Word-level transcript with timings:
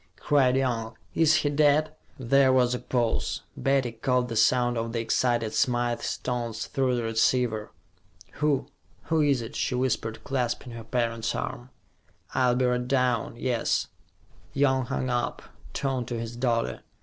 cried 0.17 0.55
Young. 0.57 0.97
"Is 1.13 1.35
he 1.35 1.51
dead?" 1.51 1.93
There 2.17 2.51
was 2.51 2.73
a 2.73 2.79
pause; 2.79 3.41
Betty 3.55 3.91
caught 3.91 4.29
the 4.29 4.35
sound 4.35 4.75
of 4.75 4.93
the 4.93 4.99
excited 4.99 5.53
Smythe's 5.53 6.17
tones 6.17 6.65
through 6.65 6.95
the 6.95 7.03
receiver. 7.03 7.71
"Who 8.41 8.65
who 9.03 9.21
is 9.21 9.43
it?" 9.43 9.55
she 9.55 9.75
whispered, 9.75 10.23
clasping 10.23 10.71
her 10.73 10.83
parent's 10.85 11.35
arm. 11.35 11.69
"I'll 12.33 12.55
be 12.55 12.65
right 12.65 12.87
down, 12.87 13.35
yes." 13.35 13.89
Young 14.53 14.87
hung 14.87 15.11
up, 15.11 15.43
turned 15.71 16.07
to 16.07 16.19
his 16.19 16.35
daughter. 16.35 16.81